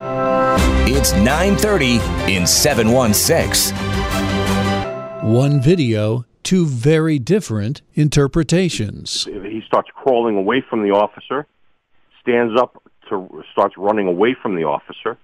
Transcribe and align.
It's 0.00 1.12
9:30 1.12 1.98
in 2.28 2.46
716. 2.46 3.76
One 5.28 5.60
video, 5.60 6.24
two 6.44 6.66
very 6.66 7.18
different 7.18 7.82
interpretations. 7.94 9.24
He 9.24 9.60
starts 9.66 9.90
crawling 9.94 10.36
away 10.36 10.60
from 10.60 10.84
the 10.84 10.90
officer, 10.92 11.46
stands 12.20 12.60
up 12.60 12.82
to 13.08 13.44
starts 13.52 13.76
running 13.76 14.06
away 14.06 14.34
from 14.40 14.54
the 14.54 14.64
officer, 14.64 15.18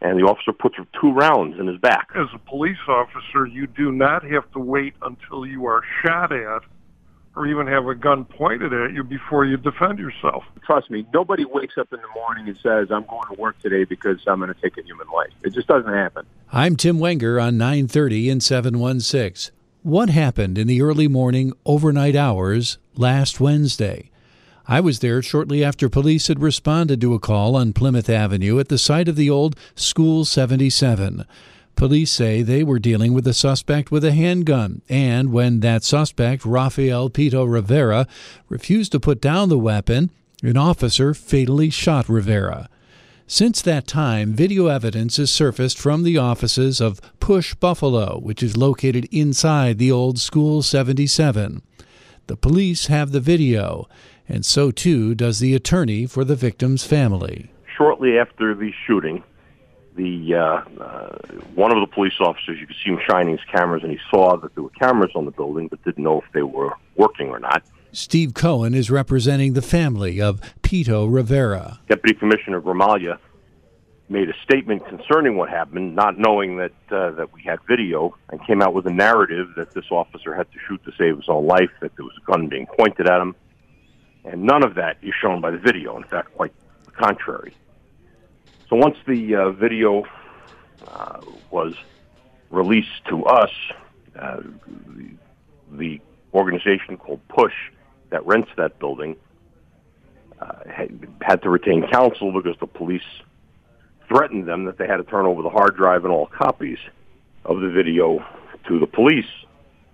and 0.00 0.18
the 0.18 0.24
officer 0.24 0.52
puts 0.52 0.76
two 1.00 1.12
rounds 1.12 1.58
in 1.58 1.66
his 1.66 1.78
back. 1.78 2.08
As 2.14 2.28
a 2.32 2.38
police 2.38 2.78
officer, 2.88 3.46
you 3.46 3.66
do 3.66 3.90
not 3.90 4.22
have 4.24 4.50
to 4.52 4.60
wait 4.60 4.94
until 5.02 5.44
you 5.44 5.66
are 5.66 5.82
shot 6.04 6.30
at 6.30 6.62
or 7.36 7.46
even 7.46 7.66
have 7.66 7.86
a 7.86 7.94
gun 7.94 8.24
pointed 8.24 8.72
at 8.72 8.92
you 8.92 9.04
before 9.04 9.44
you 9.44 9.58
defend 9.58 9.98
yourself. 9.98 10.42
Trust 10.64 10.90
me, 10.90 11.06
nobody 11.12 11.44
wakes 11.44 11.76
up 11.78 11.92
in 11.92 12.00
the 12.00 12.08
morning 12.14 12.48
and 12.48 12.56
says, 12.56 12.88
I'm 12.90 13.04
going 13.04 13.28
to 13.34 13.40
work 13.40 13.60
today 13.60 13.84
because 13.84 14.18
I'm 14.26 14.40
going 14.40 14.52
to 14.52 14.60
take 14.60 14.78
a 14.78 14.82
human 14.82 15.06
life. 15.14 15.30
It 15.42 15.52
just 15.52 15.68
doesn't 15.68 15.92
happen. 15.92 16.26
I'm 16.50 16.76
Tim 16.76 16.98
Wenger 16.98 17.38
on 17.38 17.58
930 17.58 18.30
and 18.30 18.42
716. 18.42 19.54
What 19.82 20.08
happened 20.08 20.56
in 20.56 20.66
the 20.66 20.80
early 20.80 21.06
morning, 21.06 21.52
overnight 21.66 22.16
hours 22.16 22.78
last 22.94 23.38
Wednesday? 23.38 24.10
I 24.66 24.80
was 24.80 24.98
there 24.98 25.22
shortly 25.22 25.62
after 25.62 25.88
police 25.88 26.26
had 26.26 26.40
responded 26.40 27.00
to 27.02 27.14
a 27.14 27.20
call 27.20 27.54
on 27.54 27.72
Plymouth 27.72 28.10
Avenue 28.10 28.58
at 28.58 28.68
the 28.68 28.78
site 28.78 29.06
of 29.08 29.14
the 29.14 29.30
old 29.30 29.54
School 29.76 30.24
77. 30.24 31.24
Police 31.76 32.10
say 32.10 32.40
they 32.40 32.64
were 32.64 32.78
dealing 32.78 33.12
with 33.12 33.26
a 33.26 33.34
suspect 33.34 33.90
with 33.90 34.02
a 34.02 34.12
handgun, 34.12 34.80
and 34.88 35.30
when 35.30 35.60
that 35.60 35.84
suspect, 35.84 36.46
Rafael 36.46 37.10
Pito 37.10 37.46
Rivera, 37.46 38.06
refused 38.48 38.92
to 38.92 39.00
put 39.00 39.20
down 39.20 39.50
the 39.50 39.58
weapon, 39.58 40.10
an 40.42 40.56
officer 40.56 41.12
fatally 41.12 41.68
shot 41.68 42.08
Rivera. 42.08 42.70
Since 43.26 43.60
that 43.62 43.86
time, 43.86 44.32
video 44.32 44.68
evidence 44.68 45.18
has 45.18 45.30
surfaced 45.30 45.78
from 45.78 46.02
the 46.02 46.16
offices 46.16 46.80
of 46.80 47.00
Push 47.20 47.54
Buffalo, 47.56 48.20
which 48.20 48.42
is 48.42 48.56
located 48.56 49.06
inside 49.12 49.76
the 49.76 49.92
old 49.92 50.18
School 50.18 50.62
77. 50.62 51.60
The 52.26 52.36
police 52.38 52.86
have 52.86 53.12
the 53.12 53.20
video, 53.20 53.86
and 54.26 54.46
so 54.46 54.70
too 54.70 55.14
does 55.14 55.40
the 55.40 55.54
attorney 55.54 56.06
for 56.06 56.24
the 56.24 56.36
victim's 56.36 56.84
family. 56.84 57.50
Shortly 57.76 58.16
after 58.16 58.54
the 58.54 58.70
shooting, 58.86 59.22
the 59.96 60.34
uh, 60.34 60.82
uh, 60.82 61.18
one 61.54 61.72
of 61.72 61.80
the 61.80 61.92
police 61.92 62.14
officers, 62.20 62.58
you 62.60 62.66
could 62.66 62.76
see 62.84 62.90
him 62.90 62.98
shining 63.08 63.36
his 63.36 63.46
cameras, 63.50 63.82
and 63.82 63.90
he 63.90 63.98
saw 64.10 64.36
that 64.36 64.54
there 64.54 64.62
were 64.62 64.70
cameras 64.70 65.12
on 65.14 65.24
the 65.24 65.30
building, 65.30 65.68
but 65.68 65.82
didn't 65.84 66.04
know 66.04 66.20
if 66.20 66.32
they 66.32 66.42
were 66.42 66.72
working 66.96 67.28
or 67.28 67.38
not. 67.38 67.62
Steve 67.92 68.34
Cohen 68.34 68.74
is 68.74 68.90
representing 68.90 69.54
the 69.54 69.62
family 69.62 70.20
of 70.20 70.40
Pito 70.62 71.10
Rivera. 71.10 71.80
Deputy 71.88 72.18
Commissioner 72.18 72.60
Gramaglia 72.60 73.18
made 74.08 74.28
a 74.28 74.34
statement 74.44 74.86
concerning 74.86 75.36
what 75.36 75.48
happened, 75.48 75.96
not 75.96 76.18
knowing 76.18 76.58
that 76.58 76.72
uh, 76.90 77.10
that 77.12 77.32
we 77.32 77.42
had 77.42 77.58
video, 77.66 78.14
and 78.30 78.44
came 78.46 78.60
out 78.60 78.74
with 78.74 78.86
a 78.86 78.92
narrative 78.92 79.48
that 79.56 79.72
this 79.72 79.86
officer 79.90 80.34
had 80.34 80.50
to 80.52 80.58
shoot 80.68 80.82
to 80.84 80.92
save 80.98 81.16
his 81.16 81.28
own 81.28 81.46
life, 81.46 81.70
that 81.80 81.96
there 81.96 82.04
was 82.04 82.14
a 82.22 82.30
gun 82.30 82.48
being 82.48 82.66
pointed 82.78 83.08
at 83.08 83.20
him, 83.20 83.34
and 84.24 84.42
none 84.42 84.62
of 84.62 84.74
that 84.74 84.98
is 85.02 85.14
shown 85.20 85.40
by 85.40 85.50
the 85.50 85.58
video. 85.58 85.96
In 85.96 86.04
fact, 86.04 86.34
quite 86.34 86.52
the 86.84 86.90
contrary. 86.92 87.54
So 88.68 88.74
once 88.74 88.96
the 89.06 89.34
uh, 89.34 89.50
video 89.50 90.04
uh, 90.88 91.20
was 91.50 91.74
released 92.50 93.04
to 93.08 93.24
us, 93.24 93.50
uh, 94.18 94.40
the, 94.88 95.10
the, 95.72 96.00
organization 96.34 96.98
called 96.98 97.20
Push 97.28 97.54
that 98.10 98.26
rents 98.26 98.50
that 98.58 98.78
building 98.78 99.16
uh, 100.38 100.58
had, 100.70 101.08
had 101.22 101.40
to 101.40 101.48
retain 101.48 101.88
counsel 101.90 102.30
because 102.30 102.58
the 102.60 102.66
police 102.66 103.00
threatened 104.06 104.46
them 104.46 104.64
that 104.64 104.76
they 104.76 104.86
had 104.86 104.98
to 104.98 105.04
turn 105.04 105.24
over 105.24 105.40
the 105.40 105.48
hard 105.48 105.76
drive 105.76 106.04
and 106.04 106.12
all 106.12 106.26
copies 106.26 106.76
of 107.46 107.60
the 107.60 107.70
video 107.70 108.22
to 108.68 108.78
the 108.78 108.86
police. 108.86 109.30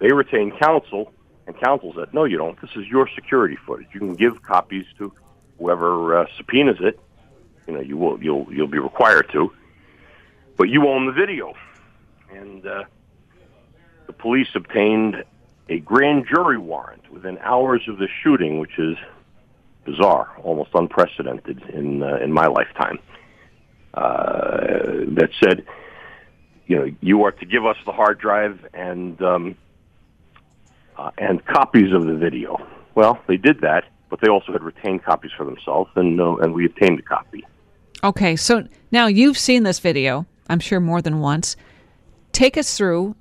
They 0.00 0.12
retained 0.12 0.59
counsel, 0.59 1.12
and 1.47 1.56
counsel 1.60 1.93
said, 1.94 2.12
"No, 2.12 2.25
you 2.25 2.39
don't. 2.39 2.60
This 2.60 2.71
is 2.75 2.89
your 2.89 3.09
security 3.15 3.56
footage. 3.65 3.87
You 3.93 4.00
can 4.00 4.15
give 4.15 4.43
copies 4.43 4.87
to 4.99 5.12
whoever 5.59 6.22
uh, 6.22 6.27
subpoenas 6.37 6.78
it." 6.81 6.99
You 7.67 7.75
know 7.75 7.81
you 7.81 7.97
will 7.97 8.23
you'll 8.23 8.47
you'll 8.53 8.67
be 8.67 8.78
required 8.78 9.28
to, 9.33 9.53
but 10.56 10.69
you 10.69 10.89
own 10.89 11.06
the 11.06 11.12
video, 11.12 11.55
and 12.31 12.67
uh, 12.67 12.84
the 14.06 14.12
police 14.12 14.49
obtained 14.55 15.25
a 15.69 15.78
grand 15.81 16.27
jury 16.27 16.59
warrant 16.59 17.11
within 17.12 17.39
hours 17.39 17.83
of 17.89 17.99
the 17.99 18.09
shooting, 18.22 18.59
which 18.59 18.78
is 18.78 18.97
bizarre, 19.84 20.31
almost 20.43 20.71
unprecedented 20.75 21.62
in 21.71 22.03
uh, 22.03 22.17
in 22.17 22.33
my 22.33 22.47
lifetime. 22.47 22.99
Uh, 23.95 25.05
that 25.09 25.28
said, 25.43 25.67
you 26.67 26.77
know, 26.77 26.91
you 27.01 27.25
are 27.25 27.33
to 27.33 27.45
give 27.45 27.67
us 27.67 27.77
the 27.84 27.93
hard 27.93 28.19
drive 28.19 28.65
and 28.72 29.21
um, 29.22 29.56
uh, 30.97 31.11
and 31.19 31.45
copies 31.45 31.93
of 31.93 32.06
the 32.06 32.15
video. 32.15 32.59
Well, 32.95 33.21
they 33.27 33.37
did 33.37 33.61
that, 33.62 33.84
but 34.11 34.21
they 34.21 34.28
also 34.28 34.53
had 34.53 34.62
retained 34.62 35.05
copies 35.05 35.31
for 35.37 35.45
themselves, 35.45 35.91
and 35.97 36.21
uh, 36.21 36.37
and 36.37 36.55
we 36.55 36.67
obtained 36.67 36.99
a 36.99 37.03
copy. 37.03 37.45
Okay, 38.05 38.35
so 38.35 38.67
now 38.91 39.07
you've 39.07 39.39
seen 39.39 39.63
this 39.63 39.79
video, 39.79 40.27
I'm 40.49 40.59
sure 40.59 40.81
more 40.81 41.01
than 41.01 41.21
once. 41.21 41.57
Take 42.33 42.57
us 42.57 42.77
through 42.77 43.15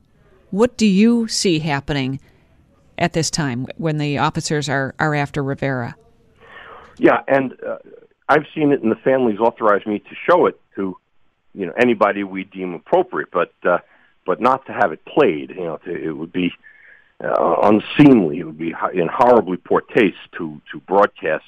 what 0.50 0.76
do 0.76 0.88
you 0.88 1.28
see 1.28 1.60
happening 1.60 2.20
at 2.98 3.14
this 3.14 3.30
time 3.30 3.68
when 3.78 4.00
the 4.00 4.18
officers 4.18 4.68
are, 4.68 4.96
are 4.98 5.14
after 5.14 5.44
Rivera? 5.44 5.96
Yeah, 6.98 7.22
and 7.28 7.54
uh, 7.66 7.78
I've 8.28 8.46
seen 8.56 8.72
it, 8.72 8.82
and 8.82 8.92
the 8.92 8.98
families 8.98 9.40
authorized 9.40 9.86
me 9.86 10.00
to 10.00 10.16
show 10.28 10.48
it 10.48 10.60
to 10.76 10.98
you 11.54 11.66
know 11.66 11.74
anybody 11.80 12.24
we 12.24 12.44
deem 12.44 12.74
appropriate, 12.74 13.30
but 13.32 13.54
uh, 13.64 13.80
but 14.26 14.42
not 14.42 14.66
to 14.66 14.74
have 14.74 14.92
it 14.92 15.04
played. 15.06 15.52
You 15.52 15.64
know, 15.64 15.78
to, 15.86 15.92
it 15.92 16.12
would 16.12 16.32
be 16.32 16.52
uh, 17.24 17.56
unseemly. 17.64 18.40
It 18.40 18.44
would 18.44 18.58
be 18.58 18.74
in 18.94 19.10
horribly 19.12 19.58
poor 19.58 19.82
taste 19.82 20.18
to 20.38 20.62
to 20.72 20.80
broadcast 20.82 21.46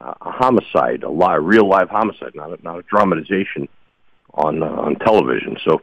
a 0.00 0.30
homicide, 0.30 1.02
a, 1.02 1.10
live, 1.10 1.42
real 1.42 1.68
live 1.68 1.88
homicide, 1.88 2.34
not 2.34 2.58
a, 2.58 2.62
not 2.62 2.78
a 2.78 2.82
dramatization 2.82 3.68
on 4.34 4.62
uh, 4.62 4.66
on 4.66 4.96
television. 4.96 5.56
So 5.66 5.82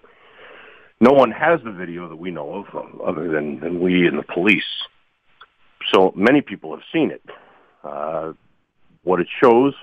no 1.03 1.11
one 1.11 1.31
has 1.31 1.59
the 1.65 1.71
video 1.71 2.07
that 2.07 2.15
we 2.15 2.31
know 2.31 2.63
of, 2.63 2.75
um, 2.75 3.01
other 3.05 3.29
than, 3.29 3.59
than 3.59 3.81
we 3.81 4.07
and 4.07 4.17
the 4.17 4.23
police. 4.23 4.63
So 5.93 6.13
many 6.15 6.41
people 6.41 6.73
have 6.73 6.83
seen 6.93 7.11
it. 7.11 7.21
Uh, 7.83 8.33
what 9.03 9.19
it 9.19 9.27
shows 9.43 9.73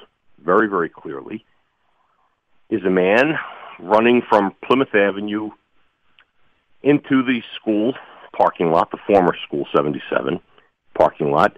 very, 0.43 0.67
very 0.67 0.89
clearly 0.89 1.45
is 2.71 2.81
a 2.87 2.91
man 2.91 3.35
running 3.79 4.23
from 4.31 4.55
Plymouth 4.65 4.95
Avenue 4.95 5.51
into 6.83 7.23
the 7.23 7.43
school 7.61 7.93
parking 8.35 8.71
lot, 8.71 8.91
the 8.91 8.99
former 9.07 9.35
School 9.47 9.67
77 9.77 10.41
parking 10.95 11.31
lot, 11.31 11.55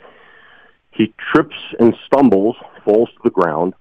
he 0.92 1.12
trips 1.32 1.56
and 1.80 1.94
stumbles, 2.06 2.56
falls 2.84 3.08
to 3.10 3.18
the 3.24 3.30
ground. 3.30 3.74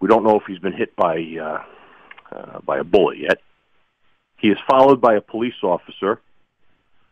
We 0.00 0.08
don't 0.08 0.24
know 0.24 0.38
if 0.38 0.44
he's 0.46 0.58
been 0.58 0.72
hit 0.72 0.96
by 0.96 1.16
uh, 1.40 1.62
uh, 2.34 2.60
by 2.60 2.78
a 2.78 2.84
bullet 2.84 3.18
yet. 3.18 3.38
He 4.38 4.48
is 4.48 4.58
followed 4.68 5.00
by 5.00 5.14
a 5.14 5.20
police 5.20 5.62
officer. 5.62 6.20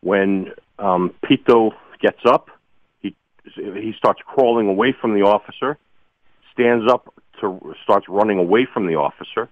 When 0.01 0.53
um, 0.79 1.15
Pito 1.23 1.73
gets 2.01 2.25
up, 2.25 2.49
he 3.01 3.15
he 3.55 3.95
starts 3.97 4.21
crawling 4.25 4.69
away 4.69 4.93
from 4.99 5.15
the 5.15 5.23
officer, 5.23 5.79
stands 6.53 6.91
up 6.91 7.15
to 7.41 7.75
starts 7.85 8.09
running 8.09 8.39
away 8.39 8.67
from 8.73 8.87
the 8.87 8.95
officer, 8.95 9.49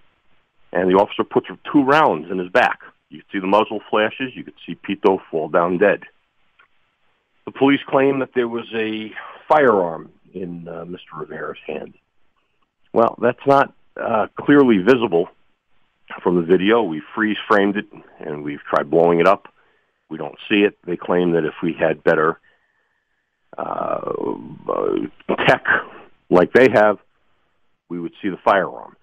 and 0.73 0.91
the 0.91 0.99
officer 0.99 1.25
puts 1.25 1.47
two 1.71 1.85
rounds 1.85 2.31
in 2.31 2.39
his 2.39 2.49
back. 2.49 2.81
You 3.11 3.23
see 3.31 3.39
the 3.39 3.47
muzzle 3.47 3.81
flashes. 3.91 4.33
You 4.35 4.45
could 4.45 4.59
see 4.67 4.75
Pito 4.75 5.21
fall 5.31 5.49
down 5.49 5.79
dead. 5.79 6.05
The 7.45 7.53
police 7.53 7.81
claim 7.87 8.19
that 8.19 8.31
there 8.35 8.49
was 8.49 8.67
a 8.75 9.13
firearm 9.49 10.11
in 10.35 10.69
uh, 10.69 10.85
Mr. 10.85 11.19
Rivera's 11.19 11.59
hand. 11.67 11.95
Well, 12.93 13.17
that's 13.21 13.47
not 13.47 13.75
uh, 14.01 14.27
clearly 14.39 14.79
visible 14.79 15.29
from 16.23 16.37
the 16.37 16.43
video. 16.43 16.83
We 16.83 17.03
freeze 17.15 17.37
framed 17.49 17.77
it 17.77 17.87
and 18.21 18.43
we've 18.43 18.63
tried 18.69 18.91
blowing 18.91 19.21
it 19.21 19.27
up. 19.27 19.53
We 20.09 20.19
don't 20.19 20.37
see 20.49 20.61
it. 20.61 20.79
They 20.87 20.97
claim 20.97 21.33
that 21.33 21.45
if 21.45 21.55
we 21.63 21.75
had 21.79 22.03
better 22.03 22.41
uh, 23.57 24.01
uh, 24.69 25.35
tech 25.47 25.65
like 26.31 26.53
they 26.53 26.69
have, 26.73 26.99
we 27.89 28.01
would 28.01 28.13
see 28.23 28.29
the 28.29 28.39
firearm. 28.45 28.97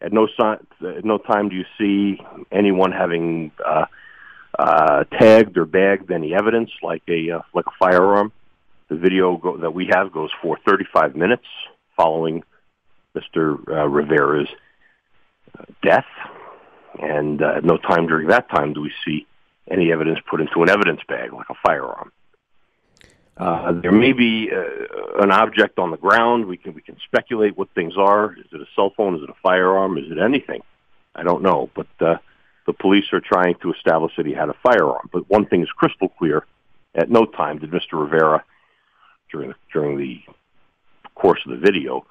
At 0.00 0.12
no 0.12 0.28
sign, 0.38 0.58
at 0.82 1.04
no 1.04 1.18
time 1.18 1.48
do 1.48 1.56
you 1.56 1.64
see 1.78 2.20
anyone 2.52 2.92
having 2.92 3.52
uh, 3.64 3.86
uh, 4.58 5.04
tagged 5.18 5.56
or 5.56 5.64
bagged 5.64 6.10
any 6.10 6.34
evidence 6.34 6.70
like 6.82 7.02
a 7.08 7.30
uh, 7.30 7.42
like 7.54 7.66
a 7.66 7.72
firearm. 7.78 8.32
The 8.88 8.96
video 8.96 9.36
go, 9.36 9.56
that 9.58 9.72
we 9.72 9.88
have 9.92 10.12
goes 10.12 10.30
for 10.42 10.58
35 10.66 11.16
minutes 11.16 11.46
following 11.96 12.42
Mr. 13.16 13.56
Uh, 13.68 13.88
Rivera's 13.88 14.48
death, 15.82 16.06
and 17.00 17.42
uh, 17.42 17.54
at 17.56 17.64
no 17.64 17.78
time 17.78 18.06
during 18.06 18.28
that 18.28 18.48
time 18.50 18.72
do 18.72 18.80
we 18.80 18.92
see 19.04 19.26
any 19.70 19.92
evidence 19.92 20.18
put 20.28 20.40
into 20.40 20.62
an 20.62 20.68
evidence 20.68 21.00
bag 21.08 21.32
like 21.32 21.48
a 21.50 21.54
firearm. 21.64 22.12
Uh, 23.36 23.72
there 23.72 23.92
may 23.92 24.12
be 24.12 24.50
uh, 24.52 25.22
an 25.22 25.32
object 25.32 25.78
on 25.78 25.90
the 25.90 25.96
ground. 25.96 26.46
We 26.46 26.56
can 26.56 26.72
we 26.72 26.82
can 26.82 26.96
speculate 27.04 27.56
what 27.56 27.68
things 27.74 27.94
are. 27.96 28.32
Is 28.34 28.46
it 28.52 28.60
a 28.60 28.66
cell 28.76 28.92
phone? 28.96 29.16
Is 29.16 29.22
it 29.22 29.30
a 29.30 29.34
firearm? 29.42 29.98
Is 29.98 30.10
it 30.10 30.18
anything? 30.18 30.62
I 31.16 31.24
don't 31.24 31.42
know. 31.42 31.68
But 31.74 31.88
uh, 32.00 32.18
the 32.66 32.72
police 32.72 33.06
are 33.12 33.20
trying 33.20 33.56
to 33.62 33.72
establish 33.72 34.12
that 34.16 34.26
he 34.26 34.32
had 34.32 34.50
a 34.50 34.56
firearm. 34.62 35.10
But 35.12 35.28
one 35.28 35.46
thing 35.46 35.62
is 35.62 35.68
crystal 35.70 36.10
clear: 36.10 36.46
at 36.94 37.10
no 37.10 37.24
time 37.24 37.58
did 37.58 37.72
Mr. 37.72 37.94
Rivera, 37.94 38.44
during 39.34 39.54
during 39.72 39.98
the 39.98 40.22
course 41.14 41.40
of 41.44 41.50
the 41.50 41.58
video, 41.58 42.06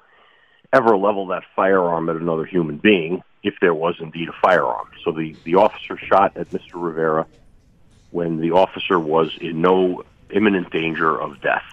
ever 0.72 0.96
level 0.96 1.26
that 1.28 1.42
firearm 1.56 2.08
at 2.08 2.16
another 2.16 2.44
human 2.44 2.76
being, 2.76 3.22
if 3.42 3.54
there 3.60 3.74
was 3.74 3.96
indeed 4.00 4.28
a 4.28 4.34
firearm. 4.42 4.88
So 5.04 5.10
the 5.12 5.34
the 5.44 5.56
officer 5.56 5.96
shot 5.96 6.36
at 6.36 6.50
Mr. 6.50 6.74
Rivera 6.74 7.26
when 8.10 8.40
the 8.40 8.52
officer 8.52 9.00
was 9.00 9.36
in 9.40 9.60
no 9.60 10.04
imminent 10.30 10.70
danger 10.70 11.20
of 11.20 11.40
death. 11.40 11.64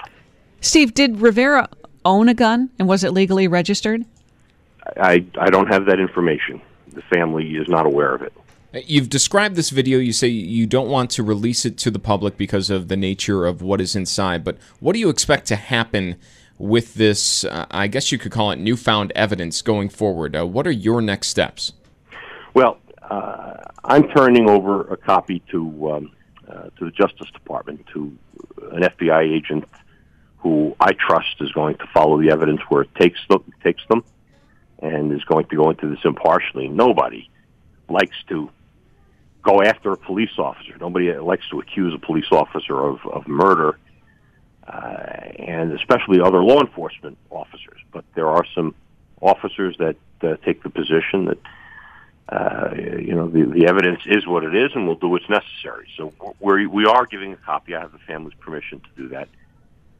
Steve, 0.62 0.94
did 0.94 1.20
Rivera 1.20 1.70
own 2.06 2.30
a 2.30 2.34
gun 2.34 2.70
and 2.80 2.88
was 2.88 3.04
it 3.04 3.12
legally 3.12 3.48
registered? 3.48 4.06
I, 4.98 5.26
I 5.38 5.50
don't 5.50 5.68
have 5.68 5.86
that 5.86 6.00
information. 6.00 6.62
The 6.94 7.04
family 7.04 7.56
is 7.56 7.68
not 7.68 7.86
aware 7.86 8.14
of 8.16 8.24
it. 8.24 8.34
You've 8.74 9.10
described 9.10 9.56
this 9.58 9.70
video. 9.70 10.00
You 10.00 10.14
say 10.14 10.28
you 10.30 10.66
don't 10.66 10.90
want 10.90 11.10
to 11.12 11.24
release 11.24 11.66
it 11.66 11.78
to 11.80 11.92
the 11.92 12.00
public 12.00 12.38
because 12.38 12.70
of 12.70 12.88
the 12.88 12.96
nature 12.96 13.46
of 13.46 13.62
what 13.62 13.82
is 13.82 13.98
inside. 13.98 14.46
But 14.46 14.58
what 14.80 14.94
do 14.94 15.00
you 15.00 15.10
expect 15.10 15.46
to 15.48 15.58
happen 15.58 16.16
with 16.58 16.94
this? 16.94 17.44
Uh, 17.44 17.66
I 17.70 17.88
guess 17.88 18.14
you 18.14 18.18
could 18.18 18.32
call 18.32 18.52
it 18.52 18.60
newfound 18.60 19.12
evidence 19.14 19.62
going 19.62 19.90
forward. 19.90 20.38
Uh, 20.38 20.48
what 20.48 20.66
are 20.66 20.72
your 20.72 21.02
next 21.02 21.28
steps? 21.28 21.74
Well, 22.54 22.78
uh, 23.10 23.58
I'm 23.84 24.08
turning 24.10 24.50
over 24.50 24.82
a 24.88 24.96
copy 24.96 25.42
to 25.52 25.92
um, 25.92 26.12
uh, 26.48 26.70
to 26.78 26.86
the 26.86 26.92
Justice 26.92 27.30
Department 27.34 27.86
to 27.94 28.18
an 28.72 28.84
FBI 28.84 29.36
agent 29.36 29.66
who 30.38 30.76
I 30.80 30.94
trust 30.94 31.36
is 31.42 31.52
going 31.52 31.76
to 31.78 31.88
follow 31.94 32.22
the 32.22 32.32
evidence 32.32 32.62
where 32.70 32.84
it 32.84 32.96
takes 32.96 33.20
them, 33.30 33.44
takes 33.64 33.86
them, 33.90 34.04
and 34.80 35.12
is 35.12 35.24
going 35.26 35.46
to 35.48 35.56
go 35.58 35.70
into 35.70 35.90
this 35.90 36.00
impartially. 36.06 36.70
Nobody 36.70 37.30
likes 37.90 38.16
to 38.30 38.50
go 39.42 39.62
after 39.62 39.92
a 39.92 39.98
police 39.98 40.38
officer. 40.38 40.78
Nobody 40.80 41.12
likes 41.14 41.48
to 41.50 41.60
accuse 41.60 41.94
a 41.94 42.00
police 42.00 42.32
officer 42.32 42.80
of, 42.80 43.00
of 43.06 43.28
murder, 43.28 43.78
uh, 44.68 44.72
and 45.40 45.74
especially 45.74 46.22
other 46.22 46.44
law 46.44 46.62
enforcement 46.62 47.18
officers. 47.30 47.80
But 47.92 48.06
there 48.16 48.30
are 48.30 48.46
some 48.54 48.76
officers 49.22 49.76
that 49.78 49.96
uh, 50.22 50.36
take 50.46 50.64
the 50.64 50.70
position 50.70 51.26
that 51.26 51.38
uh, 52.32 52.74
you 52.76 53.14
know, 53.14 53.28
the, 53.28 53.44
the 53.44 53.68
evidence 53.68 54.00
is 54.06 54.26
what 54.26 54.44
it 54.44 54.56
is, 54.56 54.72
and 54.74 54.88
we'll 54.88 54.96
do 54.96 55.10
what's 55.10 55.28
necessary. 55.28 55.90
So 55.98 56.14
we 56.40 56.66
we 56.66 56.86
are 56.86 57.06
giving 57.06 57.34
a 57.34 57.38
copy. 57.38 57.76
I 57.76 57.82
have 57.82 57.92
the 57.92 58.00
family's 58.00 58.38
permission 58.40 58.80
to 58.80 58.90
do 58.96 59.10
that 59.10 59.28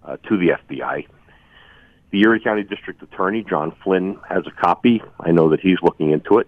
uh, 0.06 0.16
to 0.30 0.38
the 0.38 0.50
FBI. 0.50 1.08
The 2.12 2.22
Erie 2.22 2.40
County 2.40 2.64
District 2.64 3.02
Attorney 3.04 3.44
John 3.44 3.74
Flynn 3.84 4.18
has 4.30 4.46
a 4.48 4.52
copy. 4.52 5.02
I 5.20 5.32
know 5.32 5.50
that 5.50 5.60
he's 5.60 5.78
looking 5.82 6.12
into 6.12 6.40
it, 6.40 6.48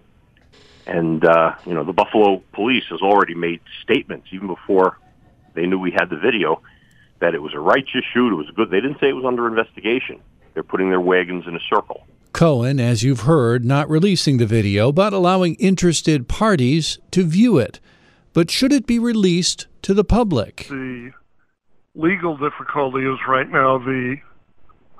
and 0.86 1.24
uh, 1.24 1.54
you 1.66 1.74
know, 1.74 1.84
the 1.84 1.92
Buffalo 1.92 2.42
Police 2.52 2.84
has 2.90 3.00
already 3.00 3.34
made 3.34 3.60
statements 3.82 4.28
even 4.32 4.46
before 4.46 4.98
they 5.54 5.66
knew 5.66 5.78
we 5.78 5.92
had 5.92 6.10
the 6.10 6.16
video 6.16 6.62
that 7.20 7.34
it 7.34 7.42
was 7.42 7.54
a 7.54 7.60
righteous 7.60 8.04
shoot. 8.12 8.32
It 8.32 8.36
was 8.36 8.50
good. 8.54 8.70
They 8.70 8.80
didn't 8.80 9.00
say 9.00 9.08
it 9.08 9.14
was 9.14 9.24
under 9.24 9.46
investigation. 9.46 10.20
They're 10.52 10.62
putting 10.62 10.90
their 10.90 11.00
wagons 11.00 11.44
in 11.46 11.54
a 11.56 11.60
circle. 11.70 12.06
Cohen, 12.32 12.80
as 12.80 13.02
you've 13.02 13.20
heard, 13.20 13.64
not 13.64 13.88
releasing 13.88 14.38
the 14.38 14.46
video, 14.46 14.90
but 14.90 15.12
allowing 15.12 15.54
interested 15.54 16.28
parties 16.28 16.98
to 17.12 17.22
view 17.22 17.58
it. 17.58 17.78
But 18.32 18.50
should 18.50 18.72
it 18.72 18.86
be 18.86 18.98
released 18.98 19.68
to 19.82 19.94
the 19.94 20.04
public? 20.04 20.66
The 20.68 21.12
legal 21.94 22.36
difficulty 22.36 23.06
is 23.06 23.18
right 23.28 23.48
now 23.48 23.78
the 23.78 24.16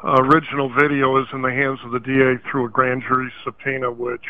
original 0.05 0.73
video 0.73 1.21
is 1.21 1.27
in 1.33 1.43
the 1.43 1.51
hands 1.51 1.81
of 1.85 1.91
the 1.91 1.99
DA 1.99 2.37
through 2.49 2.67
a 2.67 2.69
grand 2.69 3.03
jury 3.03 3.33
subpoena, 3.45 3.91
which 3.91 4.25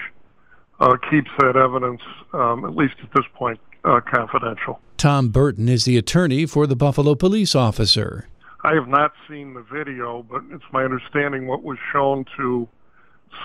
uh, 0.81 0.97
keeps 1.11 1.31
that 1.39 1.57
evidence, 1.57 2.01
um, 2.33 2.65
at 2.65 2.75
least 2.75 2.95
at 3.03 3.11
this 3.15 3.25
point, 3.35 3.61
uh, 3.85 4.01
confidential. 4.01 4.81
Tom 4.97 5.29
Burton 5.29 5.69
is 5.69 5.85
the 5.85 5.97
attorney 5.97 6.47
for 6.47 6.67
the 6.67 6.77
Buffalo 6.77 7.15
police 7.15 7.55
officer. 7.55 8.29
I 8.65 8.75
have 8.75 8.89
not 8.89 9.13
seen 9.29 9.55
the 9.55 9.63
video, 9.63 10.23
but 10.23 10.43
it's 10.51 10.65
my 10.73 10.85
understanding 10.85 11.47
what 11.47 11.63
was 11.63 11.79
shown 11.93 12.25
to 12.39 12.67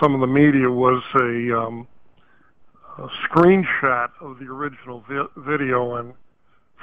some 0.00 0.14
of 0.14 0.20
the 0.20 0.26
media 0.26 0.70
was 0.70 1.02
a, 1.14 1.58
um, 1.58 1.86
a 2.98 3.08
screenshot 3.28 4.10
of 4.20 4.38
the 4.38 4.46
original 4.46 5.04
vi- 5.08 5.28
video, 5.36 5.96
and 5.96 6.14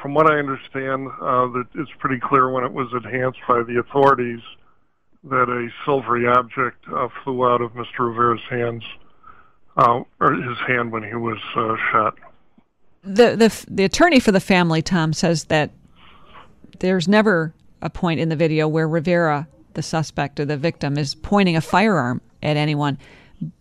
from 0.01 0.13
what 0.13 0.29
I 0.31 0.37
understand, 0.37 1.07
uh, 1.19 1.47
that 1.47 1.65
it's 1.73 1.89
pretty 1.97 2.19
clear 2.19 2.49
when 2.49 2.63
it 2.63 2.71
was 2.71 2.89
enhanced 2.93 3.39
by 3.47 3.63
the 3.63 3.79
authorities 3.79 4.41
that 5.23 5.49
a 5.49 5.69
silvery 5.83 6.27
object 6.27 6.85
uh, 6.93 7.07
flew 7.23 7.47
out 7.47 7.61
of 7.61 7.71
Mr. 7.71 8.07
Rivera's 8.07 8.41
hands, 8.49 8.83
uh, 9.77 10.01
or 10.19 10.33
his 10.33 10.57
hand 10.67 10.91
when 10.91 11.03
he 11.03 11.15
was 11.15 11.37
uh, 11.55 11.75
shot. 11.91 12.17
The, 13.03 13.35
the 13.35 13.65
the 13.69 13.83
attorney 13.85 14.19
for 14.19 14.31
the 14.31 14.39
family, 14.39 14.81
Tom, 14.81 15.13
says 15.13 15.45
that 15.45 15.71
there's 16.79 17.07
never 17.07 17.53
a 17.81 17.89
point 17.89 18.19
in 18.19 18.29
the 18.29 18.35
video 18.35 18.67
where 18.67 18.87
Rivera, 18.87 19.47
the 19.73 19.81
suspect 19.81 20.39
or 20.39 20.45
the 20.45 20.57
victim, 20.57 20.97
is 20.97 21.15
pointing 21.15 21.55
a 21.55 21.61
firearm 21.61 22.21
at 22.43 22.57
anyone, 22.57 22.97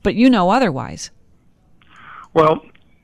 but 0.02 0.14
you 0.14 0.30
know 0.30 0.50
otherwise. 0.50 1.10
Well, 2.34 2.62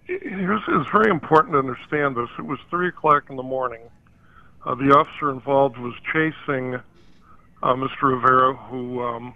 it's 0.08 0.90
very 0.90 1.10
important 1.10 1.54
to 1.54 1.58
understand 1.58 2.16
this. 2.16 2.28
It 2.38 2.44
was 2.44 2.58
three 2.70 2.88
o'clock 2.88 3.24
in 3.30 3.36
the 3.36 3.42
morning. 3.42 3.82
Uh, 4.64 4.74
the 4.74 4.94
officer 4.94 5.30
involved 5.30 5.78
was 5.78 5.94
chasing 6.12 6.74
uh, 7.62 7.74
Mr. 7.74 8.02
Rivera, 8.02 8.54
who 8.54 9.00
um, 9.02 9.34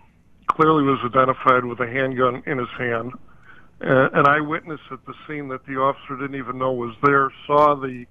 clearly 0.48 0.84
was 0.84 0.98
identified 1.04 1.64
with 1.64 1.80
a 1.80 1.86
handgun 1.86 2.42
in 2.46 2.58
his 2.58 2.68
hand. 2.78 3.12
Uh, 3.80 4.08
an 4.14 4.26
eyewitness 4.26 4.80
at 4.90 5.04
the 5.04 5.14
scene 5.26 5.48
that 5.48 5.64
the 5.66 5.74
officer 5.76 6.16
didn't 6.16 6.36
even 6.36 6.58
know 6.58 6.72
was 6.72 6.94
there 7.02 7.30
saw 7.46 7.74
the 7.74 8.06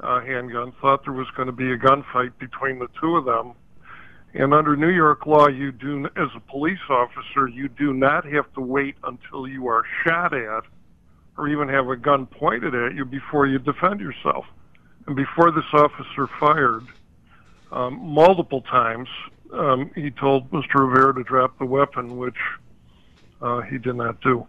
uh, 0.00 0.20
handgun, 0.20 0.72
thought 0.80 1.04
there 1.04 1.12
was 1.12 1.28
going 1.36 1.46
to 1.46 1.52
be 1.52 1.70
a 1.70 1.78
gunfight 1.78 2.32
between 2.38 2.78
the 2.78 2.88
two 3.00 3.16
of 3.16 3.24
them, 3.24 3.54
and 4.34 4.52
under 4.52 4.76
New 4.76 4.90
York 4.90 5.26
law, 5.26 5.48
you 5.48 5.72
do, 5.72 6.06
as 6.16 6.28
a 6.36 6.40
police 6.40 6.78
officer, 6.90 7.48
you 7.48 7.68
do 7.68 7.92
not 7.92 8.24
have 8.26 8.52
to 8.54 8.60
wait 8.60 8.96
until 9.04 9.48
you 9.48 9.68
are 9.68 9.84
shot 10.04 10.34
at 10.34 10.64
or 11.36 11.48
even 11.48 11.68
have 11.68 11.88
a 11.88 11.96
gun 11.96 12.26
pointed 12.26 12.74
at 12.74 12.94
you 12.94 13.04
before 13.04 13.46
you 13.46 13.58
defend 13.58 14.00
yourself. 14.00 14.44
And 15.06 15.16
before 15.16 15.50
this 15.50 15.64
officer 15.72 16.28
fired, 16.38 16.84
um, 17.72 17.98
multiple 18.00 18.60
times, 18.62 19.08
um, 19.52 19.90
he 19.94 20.10
told 20.10 20.50
Mr. 20.50 20.86
Rivera 20.86 21.14
to 21.14 21.22
drop 21.22 21.58
the 21.58 21.64
weapon, 21.64 22.18
which 22.18 22.36
uh, 23.40 23.60
he 23.62 23.78
did 23.78 23.96
not 23.96 24.20
do. 24.20 24.46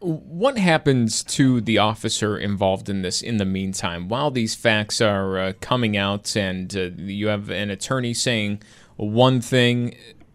What 0.00 0.56
happens 0.56 1.22
to 1.24 1.60
the 1.60 1.78
officer 1.78 2.36
involved 2.36 2.88
in 2.88 3.02
this 3.02 3.20
in 3.20 3.36
the 3.36 3.44
meantime? 3.44 4.08
While 4.08 4.30
these 4.30 4.54
facts 4.54 5.00
are 5.00 5.38
uh, 5.38 5.52
coming 5.60 5.96
out 5.96 6.36
and 6.36 6.74
uh, 6.74 6.90
you 6.96 7.28
have 7.28 7.50
an 7.50 7.70
attorney 7.70 8.14
saying 8.14 8.62
one 9.00 9.40
thing. 9.40 9.94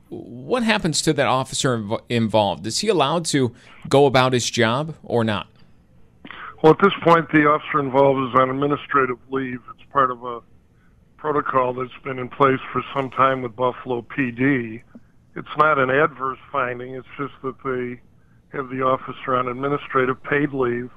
What 0.10 0.64
happens 0.64 1.02
to 1.04 1.14
that 1.14 1.28
officer 1.28 1.78
inv- 1.78 2.02
involved? 2.10 2.66
Is 2.66 2.80
he 2.80 2.88
allowed 2.88 3.26
to 3.26 3.54
go 3.88 4.06
about 4.06 4.34
his 4.34 4.50
job 4.50 4.96
or 5.04 5.24
not? 5.24 5.48
Well, 6.64 6.74
at 6.74 6.80
this 6.82 6.94
point, 7.04 7.32
the 7.32 7.48
officer 7.48 7.80
involved 7.80 8.30
is 8.30 8.40
on 8.40 8.50
administrative 8.50 9.18
leave. 9.30 9.62
It's 9.74 9.88
part 9.92 10.10
of 10.10 10.24
a 10.24 10.42
protocol 11.18 11.74
that's 11.74 11.92
been 12.04 12.18
in 12.18 12.30
place 12.30 12.60
for 12.72 12.84
some 12.94 13.10
time 13.12 13.42
with 13.42 13.56
Buffalo 13.56 14.02
PD. 14.02 14.82
It's 15.36 15.58
not 15.58 15.78
an 15.78 15.90
adverse 15.90 16.40
finding, 16.52 16.96
it's 16.96 17.08
just 17.18 17.34
that 17.44 17.56
they 17.64 18.02
have 18.56 18.70
the 18.70 18.82
officer 18.82 19.36
on 19.36 19.48
administrative 19.48 20.22
paid 20.24 20.54
leave 20.54 20.90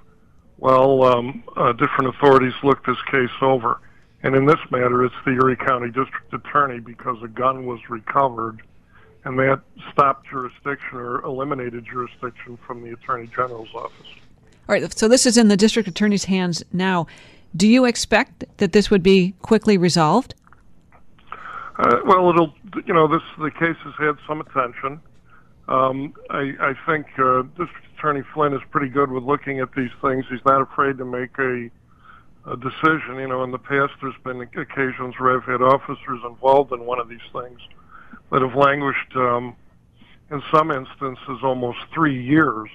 while 0.57 1.03
um, 1.05 1.43
uh, 1.57 1.73
different 1.73 2.15
authorities 2.15 2.55
look 2.63 2.85
this 2.85 3.01
case 3.11 3.31
over. 3.43 3.81
And 4.23 4.35
in 4.35 4.47
this 4.47 4.59
matter, 4.71 5.05
it's 5.05 5.15
the 5.25 5.33
Erie 5.33 5.57
County 5.57 5.89
District 5.89 6.33
Attorney 6.33 6.81
because 6.81 7.17
a 7.23 7.29
gun 7.29 7.67
was 7.67 7.79
recovered, 7.89 8.63
and 9.25 9.39
that 9.39 9.61
stopped 9.93 10.29
jurisdiction 10.29 10.99
or 10.99 11.23
eliminated 11.25 11.87
jurisdiction 11.87 12.59
from 12.67 12.83
the 12.83 12.93
Attorney 12.93 13.29
General's 13.29 13.73
office. 13.75 14.07
All 14.69 14.75
right, 14.75 14.99
so 14.99 15.07
this 15.07 15.25
is 15.25 15.39
in 15.39 15.49
the 15.49 15.57
District 15.57 15.89
Attorney's 15.89 16.25
hands 16.25 16.65
now. 16.73 17.07
Do 17.57 17.69
you 17.69 17.85
expect 17.85 18.45
that 18.59 18.73
this 18.73 18.91
would 18.91 19.03
be 19.03 19.35
quickly 19.41 19.79
resolved? 19.79 20.35
Uh, 21.79 21.99
well, 22.05 22.29
it'll, 22.29 22.53
you 22.87 22.93
know, 22.93 23.07
this 23.07 23.23
the 23.39 23.53
case 23.53 23.77
has 23.85 23.95
had 23.99 24.17
some 24.27 24.41
attention. 24.41 25.01
Um, 25.69 26.15
I, 26.31 26.55
I 26.61 26.75
think 26.87 27.07
uh, 27.19 27.43
District 27.43 27.87
Attorney 27.99 28.23
Flynn 28.33 28.55
is 28.55 28.63
pretty 28.71 28.89
good 28.89 29.11
with 29.11 29.23
looking 29.23 29.61
at 29.61 29.73
these 29.75 29.91
things. 30.01 30.25
He's 30.31 30.45
not 30.47 30.63
afraid 30.63 30.97
to 30.97 31.05
make 31.05 31.39
a, 31.39 31.71
a 32.47 32.57
decision. 32.57 33.17
You 33.17 33.29
know, 33.29 33.45
in 33.45 33.51
the 33.51 33.59
past, 33.59 33.93
there's 34.01 34.17
been 34.25 34.41
occasions 34.41 35.15
where 35.19 35.37
I've 35.37 35.45
had 35.45 35.61
officers 35.61 36.21
involved 36.25 36.73
in 36.73 36.87
one 36.87 36.99
of 36.99 37.09
these 37.11 37.27
things 37.35 37.61
that 38.33 38.41
have 38.41 38.55
languished, 38.55 39.15
um, 39.17 39.57
in 40.31 40.43
some 40.51 40.71
instances, 40.71 41.41
almost 41.43 41.79
three 41.93 42.23
years. 42.23 42.71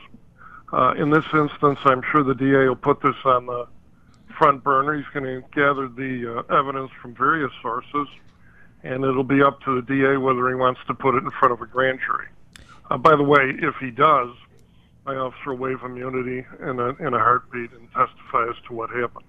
Uh, 0.72 0.94
in 0.94 1.10
this 1.10 1.26
instance, 1.34 1.80
I'm 1.86 2.02
sure 2.12 2.24
the 2.24 2.36
DA 2.36 2.68
will 2.68 2.76
put 2.76 3.02
this 3.02 3.16
on 3.26 3.48
the 3.48 3.68
front 4.38 4.64
burner. 4.64 4.96
He's 4.98 5.08
going 5.14 5.26
to 5.26 5.48
gather 5.52 5.88
the 5.88 6.44
uh, 6.48 6.56
evidence 6.56 6.92
from 7.02 7.16
various 7.16 7.52
sources, 7.62 8.08
and 8.84 9.04
it'll 9.04 9.24
be 9.24 9.42
up 9.42 9.62
to 9.62 9.82
the 9.82 9.82
DA 9.82 10.18
whether 10.18 10.48
he 10.50 10.56
wants 10.56 10.82
to 10.88 10.94
put 10.94 11.16
it 11.16 11.24
in 11.24 11.32
front 11.32 11.54
of 11.54 11.62
a 11.62 11.66
grand 11.66 12.00
jury. 12.06 12.28
Uh, 12.94 12.98
by 12.98 13.16
the 13.16 13.24
way, 13.24 13.56
if 13.60 13.76
he 13.82 13.90
does, 13.90 14.30
my 15.06 15.16
officer 15.16 15.50
will 15.50 15.58
waive 15.58 15.82
immunity 15.84 16.46
in 16.62 16.80
a, 16.80 16.90
in 17.06 17.14
a 17.14 17.20
heartbeat 17.20 17.72
and 17.72 17.92
testify 17.92 18.48
as 18.48 18.56
to 18.68 18.74
what 18.74 18.90
happened. 18.92 19.26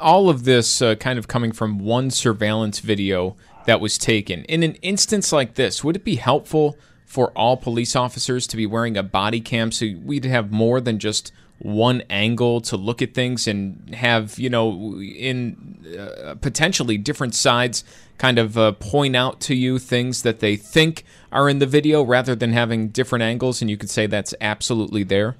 All 0.00 0.28
of 0.28 0.42
this 0.42 0.82
uh, 0.82 0.96
kind 0.96 1.18
of 1.18 1.28
coming 1.28 1.52
from 1.52 1.78
one 1.78 2.10
surveillance 2.10 2.80
video 2.80 3.36
that 3.66 3.80
was 3.80 3.96
taken. 3.96 4.42
In 4.44 4.64
an 4.64 4.74
instance 4.82 5.30
like 5.30 5.54
this, 5.54 5.84
would 5.84 5.94
it 5.94 6.04
be 6.04 6.16
helpful 6.16 6.76
for 7.08 7.30
all 7.30 7.56
police 7.56 7.96
officers 7.96 8.46
to 8.46 8.54
be 8.54 8.66
wearing 8.66 8.94
a 8.94 9.02
body 9.02 9.40
cam 9.40 9.72
so 9.72 9.86
we'd 10.04 10.26
have 10.26 10.52
more 10.52 10.78
than 10.78 10.98
just 10.98 11.32
one 11.58 12.02
angle 12.10 12.60
to 12.60 12.76
look 12.76 13.00
at 13.00 13.14
things 13.14 13.48
and 13.48 13.94
have, 13.94 14.38
you 14.38 14.50
know, 14.50 15.00
in 15.00 15.84
uh, 15.98 16.34
potentially 16.34 16.98
different 16.98 17.34
sides 17.34 17.82
kind 18.18 18.38
of 18.38 18.58
uh, 18.58 18.72
point 18.72 19.16
out 19.16 19.40
to 19.40 19.54
you 19.54 19.78
things 19.78 20.22
that 20.22 20.40
they 20.40 20.54
think 20.54 21.02
are 21.32 21.48
in 21.48 21.60
the 21.60 21.66
video 21.66 22.02
rather 22.02 22.34
than 22.34 22.52
having 22.52 22.88
different 22.88 23.22
angles 23.22 23.62
and 23.62 23.70
you 23.70 23.78
could 23.78 23.90
say 23.90 24.06
that's 24.06 24.34
absolutely 24.40 25.02
there? 25.02 25.34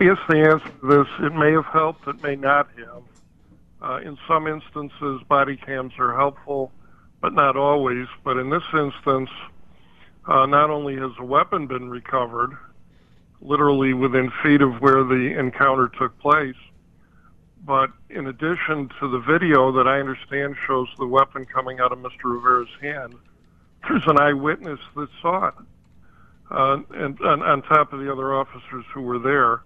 yes 0.00 0.16
the 0.28 0.38
answer 0.38 0.72
to 0.80 0.86
this, 0.86 1.06
it 1.20 1.34
may 1.34 1.52
have 1.52 1.66
helped, 1.66 2.08
it 2.08 2.20
may 2.22 2.34
not 2.34 2.66
have. 2.78 3.02
Uh, 3.82 3.98
in 3.98 4.16
some 4.26 4.46
instances, 4.46 5.20
body 5.28 5.58
cams 5.58 5.92
are 5.98 6.16
helpful, 6.16 6.72
but 7.20 7.34
not 7.34 7.54
always. 7.54 8.06
But 8.24 8.38
in 8.38 8.48
this 8.48 8.62
instance, 8.72 9.28
uh, 10.26 10.46
not 10.46 10.70
only 10.70 10.96
has 10.96 11.12
a 11.18 11.24
weapon 11.24 11.66
been 11.66 11.90
recovered, 11.90 12.56
literally 13.40 13.92
within 13.92 14.32
feet 14.42 14.62
of 14.62 14.80
where 14.80 15.04
the 15.04 15.36
encounter 15.38 15.88
took 15.88 16.18
place, 16.18 16.56
but 17.64 17.90
in 18.10 18.26
addition 18.26 18.90
to 19.00 19.08
the 19.08 19.18
video 19.18 19.72
that 19.72 19.86
I 19.86 20.00
understand 20.00 20.56
shows 20.66 20.88
the 20.98 21.06
weapon 21.06 21.46
coming 21.46 21.80
out 21.80 21.92
of 21.92 21.98
Mr. 21.98 22.24
Rivera's 22.24 22.68
hand, 22.80 23.14
there's 23.88 24.06
an 24.06 24.18
eyewitness 24.18 24.80
that 24.96 25.08
saw 25.20 25.48
it. 25.48 25.54
Uh, 26.50 26.78
and, 26.90 27.18
and 27.20 27.42
on 27.42 27.62
top 27.62 27.92
of 27.92 28.00
the 28.00 28.12
other 28.12 28.34
officers 28.34 28.84
who 28.92 29.00
were 29.00 29.18
there, 29.18 29.62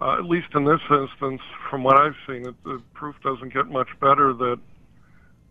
uh, 0.00 0.18
at 0.18 0.24
least 0.24 0.48
in 0.54 0.64
this 0.64 0.80
instance, 0.90 1.42
from 1.68 1.82
what 1.82 1.96
I've 1.96 2.16
seen, 2.26 2.46
it, 2.46 2.54
the 2.64 2.80
proof 2.94 3.16
doesn't 3.22 3.52
get 3.52 3.66
much 3.66 3.88
better 4.00 4.32
that 4.32 4.58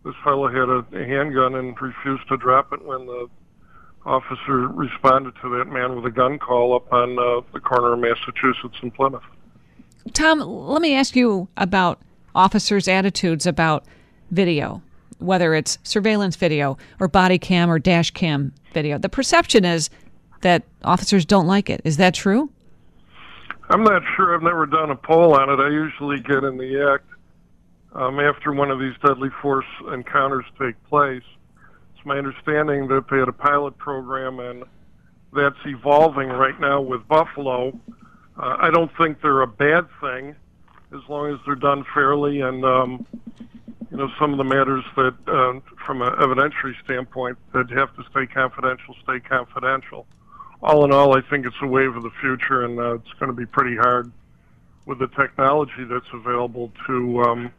this 0.04 0.14
fellow 0.24 0.48
had 0.48 0.68
a, 0.68 1.00
a 1.00 1.06
handgun 1.06 1.54
and 1.54 1.80
refused 1.80 2.26
to 2.28 2.36
drop 2.36 2.72
it 2.72 2.84
when 2.84 3.06
the 3.06 3.28
officer 4.08 4.68
responded 4.68 5.34
to 5.42 5.58
that 5.58 5.66
man 5.66 5.94
with 5.94 6.06
a 6.06 6.10
gun 6.10 6.38
call 6.38 6.74
up 6.74 6.90
on 6.92 7.18
uh, 7.18 7.42
the 7.52 7.60
corner 7.60 7.92
of 7.92 8.00
Massachusetts 8.00 8.76
and 8.80 8.92
Plymouth. 8.94 9.22
Tom, 10.14 10.40
let 10.40 10.80
me 10.80 10.94
ask 10.94 11.14
you 11.14 11.48
about 11.56 12.00
officers' 12.34 12.88
attitudes 12.88 13.46
about 13.46 13.84
video, 14.30 14.82
whether 15.18 15.54
it's 15.54 15.78
surveillance 15.82 16.36
video 16.36 16.78
or 16.98 17.08
body 17.08 17.38
cam 17.38 17.70
or 17.70 17.78
dash 17.78 18.10
cam 18.12 18.54
video. 18.72 18.96
The 18.98 19.08
perception 19.08 19.64
is 19.64 19.90
that 20.40 20.62
officers 20.82 21.26
don't 21.26 21.46
like 21.46 21.68
it. 21.68 21.82
Is 21.84 21.98
that 21.98 22.14
true? 22.14 22.50
I'm 23.70 23.84
not 23.84 24.02
sure. 24.16 24.34
I've 24.34 24.42
never 24.42 24.64
done 24.64 24.90
a 24.90 24.96
poll 24.96 25.34
on 25.34 25.50
it. 25.50 25.62
I 25.62 25.68
usually 25.68 26.20
get 26.20 26.44
in 26.44 26.56
the 26.56 26.94
act 26.94 27.04
um, 27.92 28.18
after 28.20 28.52
one 28.52 28.70
of 28.70 28.78
these 28.78 28.94
deadly 29.04 29.28
force 29.42 29.66
encounters 29.92 30.44
take 30.58 30.82
place. 30.84 31.22
My 32.08 32.16
understanding 32.16 32.88
that 32.88 33.04
they 33.10 33.18
had 33.18 33.28
a 33.28 33.32
pilot 33.32 33.76
program, 33.76 34.40
and 34.40 34.64
that's 35.34 35.58
evolving 35.66 36.30
right 36.30 36.58
now 36.58 36.80
with 36.80 37.06
Buffalo. 37.06 37.78
Uh, 38.34 38.56
I 38.58 38.70
don't 38.70 38.90
think 38.96 39.20
they're 39.20 39.42
a 39.42 39.46
bad 39.46 39.86
thing 40.00 40.34
as 40.94 41.00
long 41.10 41.30
as 41.34 41.38
they're 41.44 41.54
done 41.54 41.84
fairly 41.92 42.40
and 42.40 42.64
um, 42.64 43.06
you 43.90 43.98
know 43.98 44.08
some 44.18 44.32
of 44.32 44.38
the 44.38 44.44
matters 44.44 44.84
that 44.96 45.14
uh, 45.26 45.60
from 45.84 46.00
an 46.00 46.14
evidentiary 46.14 46.72
standpoint 46.82 47.36
that 47.52 47.68
have 47.70 47.94
to 47.96 48.02
stay 48.10 48.26
confidential 48.26 48.96
stay 49.02 49.20
confidential 49.20 50.06
all 50.62 50.84
in 50.84 50.92
all, 50.92 51.16
I 51.16 51.20
think 51.20 51.46
it's 51.46 51.56
a 51.62 51.66
wave 51.66 51.94
of 51.94 52.02
the 52.02 52.10
future, 52.20 52.64
and 52.64 52.78
uh, 52.78 52.94
it's 52.94 53.12
going 53.20 53.30
to 53.30 53.36
be 53.36 53.46
pretty 53.46 53.76
hard 53.76 54.10
with 54.86 54.98
the 54.98 55.08
technology 55.08 55.84
that's 55.84 56.08
available 56.12 56.72
to 56.86 57.22
um, 57.22 57.52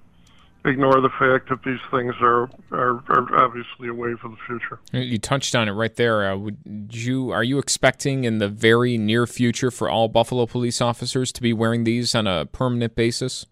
ignore 0.66 1.02
the 1.02 1.10
fact 1.10 1.50
that 1.50 1.64
these 1.64 1.80
things 1.92 2.14
are, 2.22 2.50
are, 2.72 3.04
are 3.10 3.44
obviously 3.44 3.88
a 3.88 3.94
wave 3.94 4.18
of 4.24 4.32
the 4.32 4.38
future. 4.46 4.80
You 4.92 5.18
touched 5.18 5.56
on 5.56 5.68
it 5.68 5.72
right 5.72 5.96
there. 5.96 6.32
Uh, 6.32 6.38
would 6.38 6.90
you 6.92 7.32
are 7.32 7.44
you 7.44 7.60
expecting 7.60 8.24
in 8.24 8.40
the 8.40 8.50
very 8.50 8.98
near 8.98 9.26
future 9.26 9.72
for 9.72 9.90
all 9.90 10.08
Buffalo 10.08 10.46
police 10.46 10.82
officers 10.82 11.32
to 11.34 11.42
be 11.42 11.54
wearing 11.54 11.84
these 11.84 12.14
on 12.16 12.28
a 12.28 12.46
permanent 12.46 12.96
basis? 12.96 13.46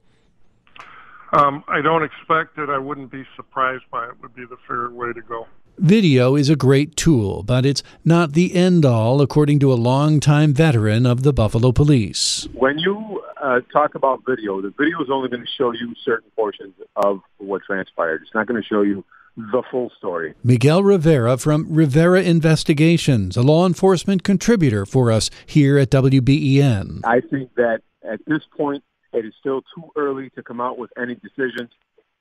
Um, 1.33 1.63
I 1.67 1.81
don't 1.81 2.03
expect 2.03 2.57
it. 2.57 2.69
I 2.69 2.77
wouldn't 2.77 3.11
be 3.11 3.23
surprised 3.35 3.83
by 3.91 4.05
it. 4.05 4.21
Would 4.21 4.35
be 4.35 4.45
the 4.45 4.57
fair 4.67 4.89
way 4.89 5.11
to 5.13 5.21
go. 5.21 5.47
Video 5.77 6.35
is 6.35 6.49
a 6.49 6.55
great 6.55 6.95
tool, 6.95 7.43
but 7.43 7.63
it's 7.63 7.83
not 8.03 8.33
the 8.33 8.55
end 8.55 8.83
all, 8.83 9.21
according 9.21 9.59
to 9.59 9.71
a 9.71 9.75
longtime 9.75 10.51
veteran 10.51 11.05
of 11.05 11.21
the 11.21 11.31
Buffalo 11.31 11.71
Police. 11.71 12.47
When 12.53 12.79
you 12.79 13.16
uh, 13.47 13.61
talk 13.71 13.95
about 13.95 14.23
video, 14.25 14.61
the 14.61 14.73
video 14.77 15.01
is 15.01 15.09
only 15.09 15.29
going 15.29 15.41
to 15.41 15.51
show 15.57 15.71
you 15.71 15.93
certain 16.03 16.29
portions 16.35 16.73
of 16.97 17.21
what 17.37 17.61
transpired. 17.63 18.21
It's 18.21 18.33
not 18.33 18.45
going 18.45 18.61
to 18.61 18.67
show 18.67 18.81
you 18.81 19.05
the 19.37 19.63
full 19.71 19.91
story. 19.97 20.33
Miguel 20.43 20.83
Rivera 20.83 21.37
from 21.37 21.71
Rivera 21.73 22.21
Investigations, 22.21 23.37
a 23.37 23.41
law 23.41 23.65
enforcement 23.65 24.23
contributor 24.23 24.85
for 24.85 25.11
us 25.11 25.29
here 25.45 25.77
at 25.77 25.91
WBEN. 25.91 27.01
I 27.05 27.21
think 27.21 27.53
that 27.55 27.81
at 28.03 28.19
this 28.25 28.41
point, 28.55 28.83
it 29.13 29.25
is 29.25 29.33
still 29.39 29.61
too 29.75 29.91
early 29.95 30.29
to 30.31 30.43
come 30.43 30.59
out 30.59 30.77
with 30.77 30.91
any 30.97 31.15
decisions. 31.15 31.69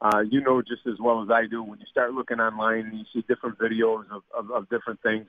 Uh, 0.02 0.20
you 0.20 0.42
know 0.42 0.60
just 0.60 0.86
as 0.86 0.94
well 1.00 1.22
as 1.22 1.30
I 1.30 1.46
do, 1.46 1.62
when 1.62 1.80
you 1.80 1.86
start 1.86 2.12
looking 2.12 2.38
online 2.38 2.86
and 2.86 2.98
you 2.98 3.04
see 3.12 3.24
different 3.26 3.58
videos 3.58 4.04
of, 4.10 4.22
of, 4.36 4.50
of 4.50 4.68
different 4.68 5.00
things, 5.02 5.26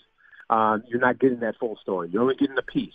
uh, 0.49 0.79
you're 0.87 0.99
not 0.99 1.19
getting 1.19 1.39
that 1.39 1.55
full 1.57 1.77
story. 1.81 2.09
You're 2.11 2.21
only 2.21 2.35
getting 2.35 2.57
a 2.57 2.61
piece. 2.61 2.93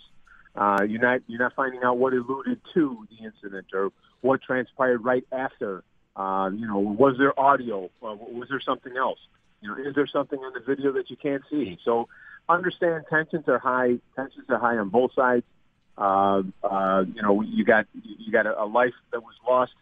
Uh, 0.55 0.83
you're 0.87 1.01
not 1.01 1.21
you're 1.27 1.39
not 1.39 1.53
finding 1.55 1.81
out 1.83 1.97
what 1.97 2.13
alluded 2.13 2.59
to 2.73 3.07
the 3.09 3.25
incident 3.25 3.67
or 3.73 3.89
what 4.21 4.41
transpired 4.41 5.03
right 5.03 5.25
after. 5.31 5.83
Uh, 6.15 6.51
you 6.53 6.67
know, 6.67 6.77
was 6.77 7.15
there 7.17 7.37
audio? 7.39 7.85
Uh, 8.03 8.13
was 8.13 8.47
there 8.49 8.61
something 8.61 8.95
else? 8.95 9.17
You 9.61 9.69
know, 9.69 9.89
is 9.89 9.95
there 9.95 10.05
something 10.05 10.39
on 10.39 10.53
the 10.53 10.59
video 10.59 10.91
that 10.93 11.09
you 11.09 11.15
can't 11.15 11.41
see? 11.49 11.79
So, 11.83 12.07
understand 12.47 13.05
tensions 13.09 13.47
are 13.47 13.57
high. 13.57 13.97
Tensions 14.15 14.45
are 14.49 14.59
high 14.59 14.77
on 14.77 14.89
both 14.89 15.13
sides. 15.15 15.45
Uh, 15.97 16.43
uh, 16.63 17.03
you 17.13 17.21
know, 17.21 17.41
you 17.41 17.65
got 17.65 17.87
you 18.03 18.31
got 18.31 18.45
a, 18.45 18.61
a 18.63 18.65
life 18.65 18.93
that 19.11 19.23
was 19.23 19.35
lost. 19.47 19.73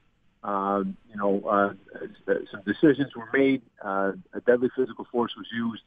Uh, 0.44 0.84
you 1.10 1.18
know, 1.18 1.42
uh, 1.48 1.74
some 2.52 2.62
decisions 2.66 3.14
were 3.16 3.30
made. 3.34 3.62
Uh, 3.84 4.14
a 4.34 4.42
deadly 4.42 4.70
physical 4.76 5.06
force 5.12 5.34
was 5.36 5.48
used 5.54 5.84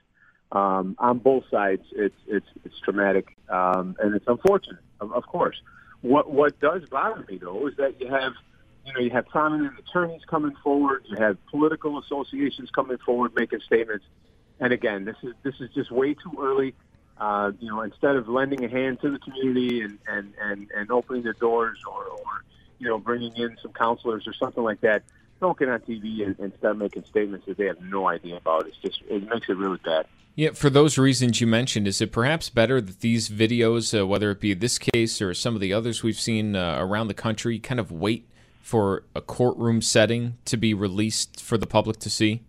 um, 0.54 0.96
on 0.98 1.18
both 1.18 1.44
sides. 1.50 1.82
It's 1.92 2.14
it's 2.26 2.46
it's 2.64 2.78
traumatic 2.80 3.36
um, 3.48 3.96
and 3.98 4.14
it's 4.14 4.26
unfortunate, 4.26 4.80
of, 5.00 5.12
of 5.12 5.26
course. 5.26 5.56
What 6.00 6.30
what 6.30 6.58
does 6.60 6.82
bother 6.88 7.24
me 7.28 7.38
though 7.38 7.66
is 7.66 7.76
that 7.76 8.00
you 8.00 8.08
have 8.08 8.32
you 8.86 8.92
know 8.92 9.00
you 9.00 9.10
have 9.10 9.26
prominent 9.26 9.78
attorneys 9.78 10.22
coming 10.26 10.54
forward, 10.62 11.04
you 11.08 11.16
have 11.16 11.36
political 11.46 11.98
associations 11.98 12.70
coming 12.70 12.98
forward 12.98 13.32
making 13.34 13.60
statements, 13.60 14.04
and 14.60 14.72
again, 14.72 15.04
this 15.04 15.16
is 15.22 15.34
this 15.42 15.54
is 15.60 15.70
just 15.74 15.90
way 15.90 16.14
too 16.14 16.32
early. 16.38 16.74
Uh, 17.16 17.52
you 17.60 17.68
know, 17.68 17.80
instead 17.82 18.16
of 18.16 18.28
lending 18.28 18.64
a 18.64 18.68
hand 18.68 19.00
to 19.00 19.10
the 19.10 19.18
community 19.18 19.82
and 19.82 19.98
and 20.06 20.34
and, 20.40 20.70
and 20.76 20.90
opening 20.90 21.22
the 21.22 21.32
doors 21.34 21.78
or, 21.86 22.04
or 22.04 22.44
you 22.78 22.88
know 22.88 22.98
bringing 22.98 23.34
in 23.36 23.56
some 23.62 23.72
counselors 23.72 24.26
or 24.26 24.34
something 24.34 24.62
like 24.62 24.80
that, 24.82 25.02
don't 25.40 25.58
get 25.58 25.68
on 25.68 25.80
TV 25.80 26.24
and, 26.24 26.38
and 26.38 26.52
start 26.58 26.76
making 26.76 27.04
statements 27.04 27.46
that 27.46 27.56
they 27.56 27.66
have 27.66 27.80
no 27.80 28.08
idea 28.08 28.36
about. 28.36 28.66
It's 28.66 28.76
just 28.78 29.00
it 29.08 29.28
makes 29.28 29.48
it 29.48 29.56
really 29.56 29.78
bad. 29.84 30.06
Yeah, 30.36 30.50
for 30.50 30.68
those 30.68 30.98
reasons 30.98 31.40
you 31.40 31.46
mentioned, 31.46 31.86
is 31.86 32.00
it 32.00 32.10
perhaps 32.10 32.50
better 32.50 32.80
that 32.80 33.00
these 33.00 33.28
videos, 33.28 33.96
uh, 33.96 34.04
whether 34.04 34.32
it 34.32 34.40
be 34.40 34.52
this 34.52 34.78
case 34.78 35.22
or 35.22 35.32
some 35.32 35.54
of 35.54 35.60
the 35.60 35.72
others 35.72 36.02
we've 36.02 36.18
seen 36.18 36.56
uh, 36.56 36.76
around 36.80 37.06
the 37.06 37.14
country, 37.14 37.60
kind 37.60 37.78
of 37.78 37.92
wait 37.92 38.28
for 38.60 39.04
a 39.14 39.20
courtroom 39.20 39.80
setting 39.80 40.36
to 40.46 40.56
be 40.56 40.74
released 40.74 41.40
for 41.40 41.56
the 41.56 41.68
public 41.68 41.98
to 42.00 42.10
see? 42.10 42.42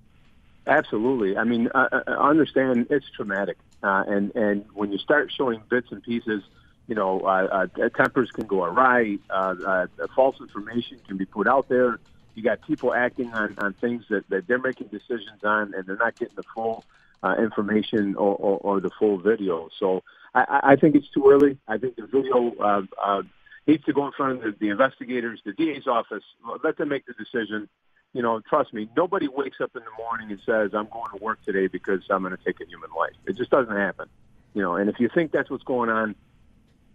Absolutely. 0.66 1.38
I 1.38 1.44
mean, 1.44 1.70
I, 1.76 2.02
I 2.08 2.30
understand 2.30 2.88
it's 2.90 3.06
traumatic, 3.16 3.58
uh, 3.84 4.04
and 4.08 4.36
and 4.36 4.66
when 4.74 4.92
you 4.92 4.98
start 4.98 5.32
showing 5.32 5.62
bits 5.70 5.92
and 5.92 6.02
pieces, 6.02 6.42
you 6.88 6.96
know, 6.96 7.20
uh, 7.20 7.68
uh, 7.78 7.90
tempers 7.90 8.32
can 8.32 8.48
go 8.48 8.64
awry. 8.64 9.20
Uh, 9.30 9.56
uh, 9.64 9.88
false 10.16 10.40
information 10.40 11.00
can 11.08 11.18
be 11.18 11.26
put 11.26 11.48
out 11.48 11.70
there. 11.70 12.00
You 12.34 12.42
got 12.42 12.62
people 12.66 12.96
acting 12.96 13.32
on, 13.32 13.54
on 13.60 13.74
things 13.74 14.06
that, 14.10 14.28
that 14.30 14.48
they're 14.48 14.58
making 14.58 14.88
decisions 14.88 15.44
on, 15.44 15.76
and 15.76 15.86
they're 15.86 15.98
not 15.98 16.18
getting 16.18 16.36
the 16.36 16.44
full 16.44 16.84
uh, 17.26 17.36
information 17.42 18.16
or, 18.16 18.36
or, 18.36 18.58
or 18.60 18.80
the 18.80 18.92
full 19.00 19.18
video. 19.18 19.70
So 19.80 20.04
I, 20.34 20.60
I 20.64 20.76
think 20.76 20.96
it's 20.96 21.10
too 21.10 21.26
early. 21.28 21.58
I 21.68 21.78
think 21.78 21.96
the 21.96 22.06
video 22.06 22.54
uh, 22.60 22.82
uh, 23.04 23.22
needs 23.66 23.84
to 23.86 23.94
go 23.94 24.06
in 24.06 24.12
front 24.14 24.38
of 24.38 24.42
the, 24.44 24.56
the 24.60 24.70
investigators, 24.70 25.42
the 25.44 25.54
DA's 25.54 25.88
office. 25.88 26.24
Let 26.64 26.78
them 26.78 26.90
make 26.90 27.06
the 27.06 27.14
decision. 27.14 27.68
You 28.14 28.22
know, 28.22 28.40
trust 28.48 28.74
me, 28.74 28.88
nobody 28.96 29.28
wakes 29.28 29.60
up 29.60 29.72
in 29.76 29.82
the 29.84 30.04
morning 30.04 30.32
and 30.32 30.40
says, 30.46 30.72
I'm 30.74 30.88
going 30.88 31.12
to 31.18 31.24
work 31.24 31.44
today 31.44 31.68
because 31.68 32.02
I'm 32.10 32.22
going 32.22 32.38
to 32.38 32.44
take 32.44 32.62
a 32.62 32.66
human 32.66 32.90
life. 32.98 33.16
It 33.26 33.36
just 33.36 33.50
doesn't 33.50 33.76
happen. 33.76 34.08
You 34.54 34.62
know, 34.62 34.76
and 34.76 34.90
if 34.90 35.00
you 35.00 35.10
think 35.14 35.32
that's 35.32 35.50
what's 35.50 35.64
going 35.64 35.90
on, 35.90 36.16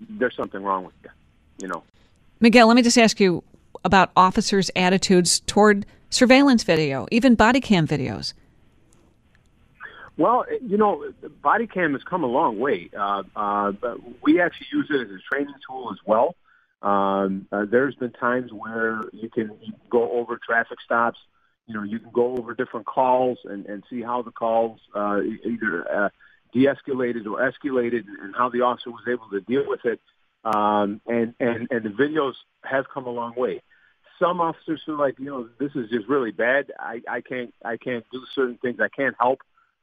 there's 0.01 0.37
something 0.37 0.63
wrong 0.63 0.85
with 0.85 0.95
you. 1.03 1.11
You 1.61 1.69
know. 1.69 1.83
Miguel, 2.39 2.69
let 2.69 2.77
me 2.77 2.83
just 2.83 2.97
ask 2.97 3.21
you 3.21 3.43
about 3.85 4.11
officers' 4.17 4.71
attitudes 4.75 5.41
toward 5.41 5.85
surveillance 6.09 6.63
video, 6.63 7.07
even 7.11 7.35
body 7.35 7.61
cam 7.61 7.87
videos. 7.87 8.33
Well, 10.17 10.45
you 10.61 10.77
know, 10.77 11.13
body 11.43 11.67
cam 11.67 11.93
has 11.95 12.03
come 12.03 12.25
a 12.25 12.27
long 12.27 12.59
way. 12.59 12.91
Uh, 12.97 13.23
uh, 13.35 13.73
we 14.23 14.41
actually 14.41 14.67
use 14.73 14.89
it 14.91 15.01
as 15.01 15.09
a 15.09 15.19
training 15.33 15.55
tool 15.67 15.91
as 15.93 15.99
well. 16.05 16.35
Um, 16.83 17.47
uh, 17.53 17.65
there's 17.71 17.95
been 17.95 18.13
times 18.13 18.53
where 18.53 19.03
you 19.13 19.29
can, 19.29 19.59
go 19.89 20.11
over 20.13 20.39
traffic 20.39 20.79
stops. 20.85 21.19
You 21.67 21.75
know, 21.75 21.83
you 21.83 21.99
can 21.99 22.11
go 22.11 22.37
over 22.37 22.55
different 22.55 22.87
calls 22.87 23.39
and, 23.45 23.67
and 23.67 23.83
see 23.89 24.03
how 24.03 24.23
the 24.23 24.31
calls 24.31 24.81
uh, 24.95 25.21
either 25.45 25.91
uh, 25.91 26.09
de-escalated 26.53 27.27
or 27.27 27.41
escalated, 27.41 28.05
and 28.23 28.35
how 28.37 28.49
the 28.49 28.63
officer 28.63 28.91
was 28.91 29.05
able 29.09 29.29
to 29.31 29.41
deal 29.41 29.65
with 29.67 29.85
it. 29.85 30.01
Um, 30.45 31.01
and 31.07 31.35
and 31.39 31.69
and 31.71 31.85
the 31.85 31.91
videos 31.91 32.33
have 32.65 32.87
come 32.93 33.07
a 33.07 33.11
long 33.11 33.35
way. 33.37 33.63
Some 34.19 34.41
officers 34.41 34.81
feel 34.85 34.99
like, 34.99 35.19
you 35.19 35.27
know, 35.27 35.49
this 35.59 35.73
is 35.75 35.91
just 35.91 36.09
really 36.09 36.31
bad. 36.31 36.73
I, 36.79 37.03
I 37.09 37.21
can't 37.21 37.55
I 37.65 37.77
can't 37.77 38.05
do 38.11 38.25
certain 38.35 38.57
things. 38.57 38.81
I 38.81 38.89
can't 38.89 39.17
help 39.19 39.41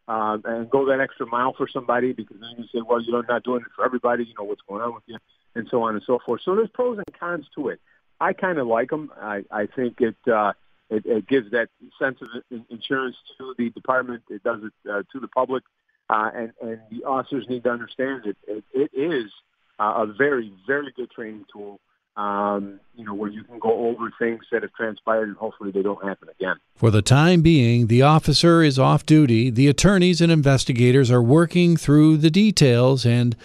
uh, 0.07 0.37
and 0.45 0.69
go 0.69 0.85
that 0.85 1.01
extra 1.01 1.25
mile 1.25 1.53
for 1.53 1.67
somebody 1.67 2.13
because 2.13 2.37
then 2.39 2.55
you 2.57 2.65
say, 2.73 2.81
well, 2.81 3.01
you're 3.01 3.23
not 3.27 3.43
doing 3.43 3.61
it 3.61 3.71
for 3.75 3.83
everybody. 3.85 4.23
You 4.23 4.33
know 4.37 4.45
what's 4.45 4.61
going 4.67 4.81
on 4.81 4.93
with 4.93 5.03
you, 5.05 5.17
and 5.55 5.67
so 5.69 5.83
on 5.83 5.95
and 5.95 6.03
so 6.05 6.19
forth. 6.25 6.41
So 6.43 6.55
there's 6.55 6.69
pros 6.69 6.97
and 6.97 7.19
cons 7.19 7.45
to 7.55 7.69
it. 7.69 7.79
I 8.19 8.33
kind 8.33 8.57
of 8.57 8.67
like 8.67 8.89
them. 8.89 9.11
I, 9.19 9.43
I 9.51 9.67
think 9.67 10.01
it, 10.01 10.15
uh, 10.31 10.53
it 10.89 11.05
it 11.05 11.27
gives 11.27 11.51
that 11.51 11.69
sense 11.99 12.19
of 12.21 12.61
insurance 12.69 13.17
to 13.37 13.53
the 13.57 13.69
department. 13.69 14.23
It 14.29 14.43
does 14.43 14.61
it 14.63 14.89
uh, 14.89 15.03
to 15.11 15.19
the 15.19 15.27
public, 15.27 15.63
uh, 16.09 16.31
and 16.33 16.53
and 16.61 16.79
the 16.89 17.03
officers 17.03 17.45
need 17.49 17.63
to 17.65 17.69
understand 17.69 18.23
that 18.23 18.37
it, 18.47 18.63
it 18.73 18.91
is 18.93 19.31
uh, 19.77 19.93
a 19.97 20.05
very 20.07 20.53
very 20.65 20.91
good 20.95 21.11
training 21.11 21.45
tool 21.51 21.79
um, 22.17 22.79
you 22.95 23.05
know, 23.05 23.13
where 23.13 23.29
you 23.29 23.43
can 23.43 23.59
go 23.59 23.87
over 23.87 24.11
things 24.19 24.43
that 24.51 24.63
have 24.63 24.73
transpired 24.73 25.27
and 25.27 25.37
hopefully 25.37 25.71
they 25.71 25.83
don't 25.83 26.03
happen 26.03 26.27
again. 26.29 26.55
For 26.75 26.89
the 26.89 27.03
time 27.03 27.41
being, 27.41 27.87
the 27.87 28.01
officer 28.01 28.63
is 28.63 28.79
off 28.79 29.05
duty. 29.05 29.51
The 29.51 29.67
attorneys 29.67 30.19
and 30.19 30.31
investigators 30.31 31.11
are 31.11 31.21
working 31.21 31.77
through 31.77 32.17
the 32.17 32.31
details 32.31 33.05
and 33.05 33.35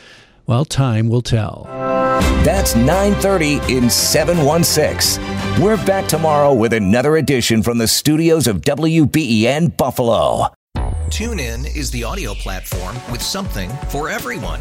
well, 0.46 0.64
time 0.64 1.08
will 1.08 1.22
tell. 1.22 1.66
That's 2.44 2.74
9:30 2.74 3.70
in 3.70 3.88
716. 3.88 5.22
We're 5.62 5.76
back 5.86 6.08
tomorrow 6.08 6.52
with 6.52 6.72
another 6.72 7.16
edition 7.16 7.62
from 7.62 7.78
the 7.78 7.86
studios 7.86 8.46
of 8.46 8.62
WBEN 8.62 9.76
Buffalo. 9.76 10.48
TuneIn 11.10 11.76
is 11.76 11.90
the 11.90 12.04
audio 12.04 12.34
platform 12.34 12.96
with 13.12 13.22
something 13.22 13.70
for 13.88 14.08
everyone. 14.08 14.60